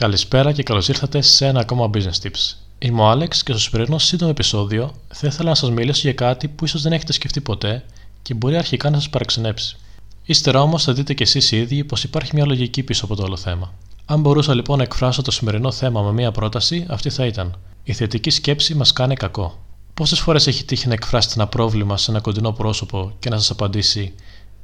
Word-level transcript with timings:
Καλησπέρα 0.00 0.52
και 0.52 0.62
καλώς 0.62 0.88
ήρθατε 0.88 1.20
σε 1.20 1.46
ένα 1.46 1.60
ακόμα 1.60 1.90
Business 1.94 2.22
Tips. 2.22 2.56
Είμαι 2.78 3.00
ο 3.00 3.08
Άλεξ 3.08 3.42
και 3.42 3.52
στο 3.52 3.60
σημερινό 3.60 3.98
σύντομο 3.98 4.30
επεισόδιο 4.34 4.94
θα 5.08 5.26
ήθελα 5.26 5.48
να 5.48 5.54
σας 5.54 5.70
μιλήσω 5.70 6.00
για 6.02 6.12
κάτι 6.12 6.48
που 6.48 6.64
ίσως 6.64 6.82
δεν 6.82 6.92
έχετε 6.92 7.12
σκεφτεί 7.12 7.40
ποτέ 7.40 7.84
και 8.22 8.34
μπορεί 8.34 8.56
αρχικά 8.56 8.90
να 8.90 8.96
σας 8.96 9.10
παραξενέψει. 9.10 9.76
Ύστερα 10.24 10.62
όμως 10.62 10.84
θα 10.84 10.92
δείτε 10.92 11.14
κι 11.14 11.22
εσείς 11.22 11.52
οι 11.52 11.56
ίδιοι 11.56 11.84
πως 11.84 12.04
υπάρχει 12.04 12.30
μια 12.34 12.46
λογική 12.46 12.82
πίσω 12.82 13.04
από 13.04 13.14
το 13.14 13.22
όλο 13.22 13.36
θέμα. 13.36 13.74
Αν 14.04 14.20
μπορούσα 14.20 14.54
λοιπόν 14.54 14.76
να 14.76 14.82
εκφράσω 14.82 15.22
το 15.22 15.30
σημερινό 15.30 15.72
θέμα 15.72 16.02
με 16.02 16.12
μια 16.12 16.32
πρόταση, 16.32 16.86
αυτή 16.88 17.10
θα 17.10 17.26
ήταν: 17.26 17.56
Η 17.84 17.92
θετική 17.92 18.30
σκέψη 18.30 18.74
μας 18.74 18.92
κάνει 18.92 19.14
κακό. 19.14 19.58
Πόσες 19.94 20.20
φορές 20.20 20.46
έχει 20.46 20.64
τύχει 20.64 20.88
να 20.88 20.94
εκφράσετε 20.94 21.34
ένα 21.36 21.46
πρόβλημα 21.46 21.96
σε 21.96 22.10
ένα 22.10 22.20
κοντινό 22.20 22.52
πρόσωπο 22.52 23.12
και 23.18 23.28
να 23.28 23.36
σας 23.36 23.50
απαντήσει: 23.50 24.14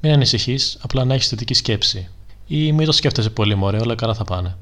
Μην 0.00 0.12
ανησυχείς, 0.12 0.78
απλά 0.80 1.04
να 1.04 1.14
έχεις 1.14 1.28
θετική 1.28 1.54
σκέψη. 1.54 2.08
Ή 2.46 2.72
μην 2.72 2.86
το 2.86 2.92
σκέφτεσαι 2.92 3.30
πολύ, 3.30 3.54
μωρέ, 3.54 3.78
όλα 3.78 3.94
καλά 3.94 4.14
θα 4.14 4.24
πάνε. 4.24 4.56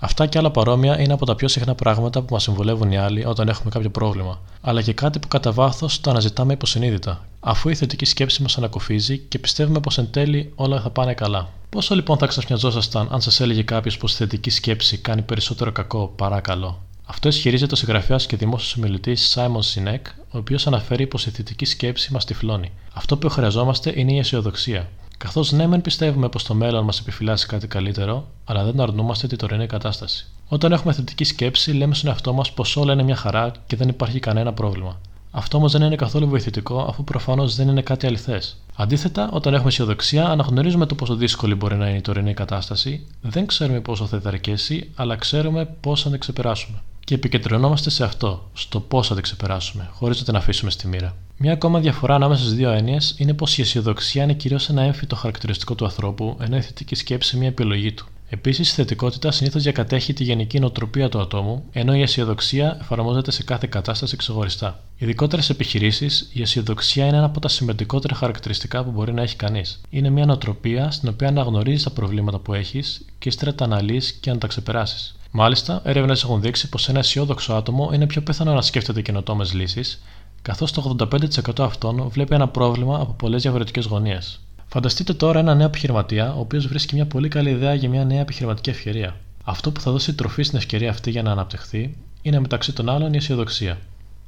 Αυτά 0.00 0.26
και 0.26 0.38
άλλα 0.38 0.50
παρόμοια 0.50 1.00
είναι 1.00 1.12
από 1.12 1.26
τα 1.26 1.34
πιο 1.34 1.48
συχνά 1.48 1.74
πράγματα 1.74 2.22
που 2.22 2.32
μας 2.34 2.42
συμβουλεύουν 2.42 2.92
οι 2.92 2.98
άλλοι 2.98 3.24
όταν 3.24 3.48
έχουμε 3.48 3.70
κάποιο 3.70 3.90
πρόβλημα, 3.90 4.40
αλλά 4.60 4.82
και 4.82 4.92
κάτι 4.92 5.18
που 5.18 5.28
κατά 5.28 5.52
βάθος 5.52 6.00
το 6.00 6.10
αναζητάμε 6.10 6.52
υποσυνείδητα, 6.52 7.26
αφού 7.40 7.68
η 7.68 7.74
θετική 7.74 8.04
σκέψη 8.04 8.42
μας 8.42 8.58
ανακοφίζει 8.58 9.18
και 9.18 9.38
πιστεύουμε 9.38 9.80
πως 9.80 9.98
εν 9.98 10.10
τέλει 10.10 10.52
όλα 10.54 10.80
θα 10.80 10.90
πάνε 10.90 11.14
καλά. 11.14 11.48
Πόσο 11.68 11.94
λοιπόν 11.94 12.18
θα 12.18 12.26
ξαφνιαζόσασταν 12.26 13.08
αν 13.10 13.20
σας 13.20 13.40
έλεγε 13.40 13.62
κάποιος 13.62 13.96
πως 13.96 14.12
η 14.12 14.16
θετική 14.16 14.50
σκέψη 14.50 14.98
κάνει 14.98 15.22
περισσότερο 15.22 15.72
κακό 15.72 16.12
παρά 16.16 16.40
καλό; 16.40 16.82
Αυτό 17.06 17.28
ισχυρίζεται 17.28 17.74
ο 17.74 17.76
συγγραφέας 17.76 18.26
και 18.26 18.36
δημόσιος 18.36 18.76
ομιλητής 18.76 19.28
Σάιμον 19.28 19.62
Σινέκ, 19.62 20.06
ο 20.30 20.38
οποίος 20.38 20.66
αναφέρει 20.66 21.06
πως 21.06 21.26
η 21.26 21.30
θετική 21.30 21.64
σκέψη 21.64 22.12
μας 22.12 22.24
τυφλώνει. 22.24 22.72
Αυτό 22.92 23.16
που 23.16 23.28
χρειαζόμαστε 23.28 23.92
είναι 23.96 24.12
η 24.12 24.18
αισιοδοξία. 24.18 24.88
Καθώς 25.18 25.52
ναι, 25.52 25.66
μεν 25.66 25.80
πιστεύουμε 25.80 26.28
πως 26.28 26.42
το 26.42 26.54
μέλλον 26.54 26.84
μας 26.84 27.00
επιφυλάσσει 27.00 27.46
κάτι 27.46 27.66
καλύτερο, 27.66 28.26
αλλά 28.44 28.64
δεν 28.64 28.80
αρνούμαστε 28.80 29.26
τη 29.26 29.36
τωρινή 29.36 29.66
κατάσταση. 29.66 30.26
Όταν 30.48 30.72
έχουμε 30.72 30.92
θετική 30.92 31.24
σκέψη, 31.24 31.72
λέμε 31.72 31.94
στον 31.94 32.10
εαυτό 32.10 32.32
μας 32.32 32.52
πως 32.52 32.76
όλα 32.76 32.92
είναι 32.92 33.02
μια 33.02 33.16
χαρά 33.16 33.52
και 33.66 33.76
δεν 33.76 33.88
υπάρχει 33.88 34.20
κανένα 34.20 34.52
πρόβλημα. 34.52 35.00
Αυτό 35.30 35.56
όμως 35.56 35.72
δεν 35.72 35.82
είναι 35.82 35.96
καθόλου 35.96 36.28
βοηθητικό, 36.28 36.86
αφού 36.88 37.04
προφανώς 37.04 37.56
δεν 37.56 37.68
είναι 37.68 37.82
κάτι 37.82 38.06
αληθές. 38.06 38.56
Αντίθετα, 38.76 39.30
όταν 39.32 39.54
έχουμε 39.54 39.68
αισιοδοξία, 39.68 40.28
αναγνωρίζουμε 40.28 40.86
το 40.86 40.94
πόσο 40.94 41.14
δύσκολη 41.14 41.54
μπορεί 41.54 41.76
να 41.76 41.88
είναι 41.88 41.98
η 41.98 42.00
τωρινή 42.00 42.34
κατάσταση, 42.34 43.06
δεν 43.20 43.46
ξέρουμε 43.46 43.80
πόσο 43.80 44.06
θα 44.06 44.18
διαρκέσει, 44.18 44.90
αλλά 44.94 45.16
ξέρουμε 45.16 45.64
πώς 45.80 46.02
θα 46.02 46.10
την 46.10 46.20
ξεπεράσουμε. 46.20 46.78
Και 47.08 47.14
επικεντρωνόμαστε 47.14 47.90
σε 47.90 48.04
αυτό, 48.04 48.50
στο 48.52 48.80
πώς 48.80 49.06
θα 49.08 49.14
την 49.14 49.22
ξεπεράσουμε, 49.22 49.90
χωρίς 49.92 50.18
να 50.18 50.24
την 50.24 50.36
αφήσουμε 50.36 50.70
στη 50.70 50.88
μοίρα. 50.88 51.16
Μια 51.36 51.52
ακόμα 51.52 51.80
διαφορά 51.80 52.14
ανάμεσα 52.14 52.42
στις 52.42 52.54
δύο 52.54 52.70
έννοιες 52.70 53.14
είναι 53.18 53.34
πως 53.34 53.58
η 53.58 53.62
αισιοδοξία 53.62 54.22
είναι 54.22 54.32
κυρίως 54.32 54.68
ένα 54.68 54.82
έμφυτο 54.82 55.16
χαρακτηριστικό 55.16 55.74
του 55.74 55.84
ανθρώπου, 55.84 56.36
ενώ 56.40 56.56
η 56.56 56.60
θετική 56.60 56.94
σκέψη 56.94 57.36
μια 57.36 57.48
επιλογή 57.48 57.92
του. 57.92 58.06
Επίσης, 58.30 58.70
η 58.70 58.74
θετικότητα 58.74 59.30
συνήθως 59.30 59.62
διακατέχει 59.62 60.12
τη 60.12 60.24
γενική 60.24 60.58
νοοτροπία 60.58 61.08
του 61.08 61.20
ατόμου, 61.20 61.64
ενώ 61.72 61.94
η 61.94 62.02
αισιοδοξία 62.02 62.76
εφαρμόζεται 62.80 63.30
σε 63.30 63.42
κάθε 63.42 63.66
κατάσταση 63.70 64.16
ξεχωριστά. 64.16 64.82
Ειδικότερε 64.96 65.42
επιχειρήσεις, 65.48 66.30
η 66.32 66.42
αισιοδοξία 66.42 67.06
είναι 67.06 67.16
ένα 67.16 67.26
από 67.26 67.40
τα 67.40 67.48
σημαντικότερα 67.48 68.14
χαρακτηριστικά 68.14 68.84
που 68.84 68.90
μπορεί 68.90 69.12
να 69.12 69.22
έχει 69.22 69.36
κανείς. 69.36 69.80
Είναι 69.90 70.10
μια 70.10 70.26
νοοτροπία 70.26 70.90
στην 70.90 71.08
οποία 71.08 71.28
αναγνωρίζεις 71.28 71.82
τα 71.82 71.90
προβλήματα 71.90 72.38
που 72.38 72.54
έχεις 72.54 73.04
και 73.18 73.28
ύστερα 73.28 73.54
τα 73.54 73.64
αναλύεις 73.64 74.12
και 74.12 74.30
να 74.30 74.38
τα 74.38 74.46
ξεπεράσεις. 74.46 75.16
Μάλιστα, 75.30 75.82
έρευνες 75.84 76.22
έχουν 76.22 76.40
δείξει 76.40 76.68
πως 76.68 76.88
ένα 76.88 76.98
αισιόδοξο 76.98 77.52
άτομο 77.52 77.90
είναι 77.92 78.06
πιο 78.06 78.22
πιθανό 78.22 78.54
να 78.54 78.62
σκέφτεται 78.62 79.02
καινοτόμες 79.02 79.52
λύσεις, 79.52 80.02
καθώς 80.42 80.72
το 80.72 80.96
85% 80.98 81.64
αυτών 81.64 82.08
βλέπει 82.08 82.34
ένα 82.34 82.48
πρόβλημα 82.48 83.00
από 83.00 83.12
πολλές 83.12 83.42
διαφορετικές 83.42 83.84
γωνίες. 83.84 84.40
Φανταστείτε 84.68 85.14
τώρα 85.14 85.38
ένα 85.38 85.54
νέο 85.54 85.66
επιχειρηματία, 85.66 86.34
ο 86.34 86.40
οποίος 86.40 86.66
βρίσκει 86.66 86.94
μια 86.94 87.06
πολύ 87.06 87.28
καλή 87.28 87.50
ιδέα 87.50 87.74
για 87.74 87.88
μια 87.88 88.04
νέα 88.04 88.20
επιχειρηματική 88.20 88.70
ευκαιρία. 88.70 89.16
Αυτό 89.44 89.72
που 89.72 89.80
θα 89.80 89.90
δώσει 89.90 90.14
τροφή 90.14 90.42
στην 90.42 90.58
ευκαιρία 90.58 90.90
αυτή 90.90 91.10
για 91.10 91.22
να 91.22 91.30
αναπτυχθεί 91.30 91.96
είναι 92.22 92.40
μεταξύ 92.40 92.72
των 92.72 92.88
άλλων 92.88 93.12
η 93.12 93.16
αισιοδοξία. 93.16 93.78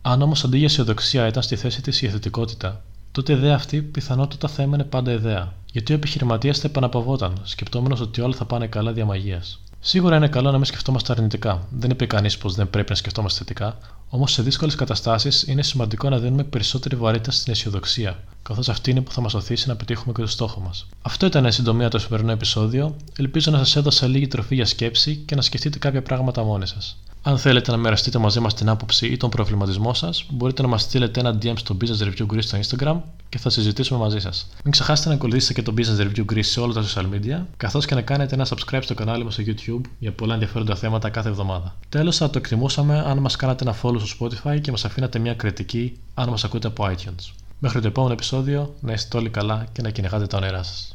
Αν 0.03 0.23
όμως 0.23 0.45
αντί 0.45 0.57
για 0.57 0.67
αισιοδοξία 0.67 1.27
ήταν 1.27 1.43
στη 1.43 1.57
θέση 1.57 1.83
της 1.83 2.03
η 2.03 2.07
αισθητικότητα, 2.07 2.83
τότε 3.13 3.33
η 3.33 3.37
ιδέα 3.37 3.55
αυτή 3.55 3.83
πιθανότατα 3.83 4.49
θα 4.49 4.63
έμενε 4.63 4.85
πάντα 4.85 5.13
ιδέα. 5.13 5.53
Γιατί 5.73 5.93
ο 5.93 5.95
επιχειρηματίας 5.95 6.59
θα 6.59 6.69
επαναπαυόταν, 6.69 7.41
σκεπτόμενος 7.43 8.01
ότι 8.01 8.21
όλα 8.21 8.35
θα 8.35 8.45
πάνε 8.45 8.67
καλά 8.67 8.93
διαμαγεία. 8.93 9.43
Σίγουρα 9.81 10.17
είναι 10.17 10.29
καλό 10.29 10.51
να 10.51 10.57
μην 10.57 10.65
σκεφτόμαστε 10.67 11.13
αρνητικά. 11.13 11.67
Δεν 11.71 11.91
είπε 11.91 12.07
κανείς 12.07 12.39
πως 12.39 12.55
δεν 12.55 12.71
πρέπει 12.71 12.91
να 12.91 12.97
σκεφτόμαστε 12.97 13.39
θετικά, 13.39 13.79
Όμως 14.13 14.33
σε 14.33 14.43
δύσκολες 14.43 14.75
καταστάσεις 14.75 15.43
είναι 15.43 15.63
σημαντικό 15.63 16.09
να 16.09 16.19
δίνουμε 16.19 16.45
περισσότερη 16.45 16.97
βαρύτητα 16.97 17.31
στην 17.31 17.53
αισιοδοξία, 17.53 18.19
καθώς 18.43 18.69
αυτή 18.69 18.91
είναι 18.91 19.01
που 19.01 19.13
θα 19.13 19.21
μας 19.21 19.35
οθήσει 19.35 19.69
να 19.69 19.77
πετύχουμε 19.77 20.13
και 20.13 20.21
το 20.21 20.27
στόχο 20.27 20.61
μας. 20.61 20.87
Αυτό 21.03 21.27
ήταν 21.27 21.45
η 21.45 21.53
συντομία 21.53 21.89
το 21.89 21.99
σημερινό 21.99 22.33
επεισόδιο. 22.33 22.97
Ελπίζω 23.19 23.51
να 23.51 23.59
σας 23.59 23.77
έδωσα 23.77 24.07
λίγη 24.07 24.27
τροφή 24.27 24.55
για 24.55 24.67
σκέψη 24.67 25.17
και 25.17 25.35
να 25.35 25.43
σκεφτείτε 25.43 25.79
κάποια 25.79 26.03
πράγματα 26.03 26.43
μόνοι 26.43 26.67
σας. 26.67 26.97
Αν 27.23 27.39
θέλετε 27.39 27.71
να 27.71 27.77
μοιραστείτε 27.77 28.19
μαζί 28.19 28.41
μας 28.41 28.55
την 28.55 28.69
άποψη 28.69 29.07
ή 29.07 29.17
τον 29.17 29.31
προβληματισμό 29.31 29.95
σας, 29.95 30.27
μπορείτε 30.31 30.63
να 30.63 30.69
μας 30.69 30.83
στείλετε 30.83 31.21
ένα 31.21 31.39
DM 31.43 31.53
στο 31.57 31.77
Business 31.81 32.03
Review 32.03 32.27
Greece 32.27 32.43
στο 32.43 32.59
Instagram 32.59 33.01
και 33.29 33.39
θα 33.39 33.51
συζητήσουμε 33.51 33.99
μαζί 33.99 34.19
σας. 34.21 34.47
Μην 34.65 34.73
ξεχάσετε 34.73 35.09
να 35.09 35.15
ακολουθήσετε 35.15 35.53
και 35.53 35.63
το 35.63 35.75
Business 35.77 36.01
Review 36.01 36.33
Greece 36.33 36.45
σε 36.45 36.61
όλα 36.61 36.73
τα 36.73 36.83
social 36.83 37.05
media, 37.15 37.43
καθώς 37.57 37.87
και 37.87 37.95
να 37.95 38.03
κάνετε 38.03 38.35
ένα 38.35 38.47
subscribe 38.47 38.83
στο 38.83 38.95
κανάλι 38.95 39.25
μας 39.25 39.35
στο 39.35 39.43
YouTube 39.47 39.81
για 39.99 40.13
πολλά 40.13 40.33
ενδιαφέροντα 40.35 40.75
θέματα 40.75 41.11
κάθε 41.11 41.29
εβδομάδα. 41.29 41.77
Τέλος, 41.89 42.17
θα 42.17 42.31
το 42.31 42.39
εκτιμούσαμε 42.39 42.99
αν 43.07 43.19
μας 43.19 43.37
κάνατε 43.37 43.65
ένα 43.65 43.77
follow 43.83 44.01
στο 44.01 44.27
Spotify 44.27 44.61
και 44.61 44.71
μας 44.71 44.85
αφήνατε 44.85 45.19
μια 45.19 45.35
κριτική 45.35 45.99
αν 46.15 46.29
μας 46.29 46.45
ακούτε 46.45 46.67
από 46.67 46.91
iTunes. 46.91 47.33
Μέχρι 47.59 47.81
το 47.81 47.87
επόμενο 47.87 48.13
επεισόδιο, 48.13 48.75
να 48.81 48.93
είστε 48.93 49.17
όλοι 49.17 49.29
καλά 49.29 49.67
και 49.73 49.83
να 49.83 49.91
κυνηγάτε 49.91 50.27
τα 50.27 50.37
όνειρά 50.37 50.63
σας. 50.63 50.95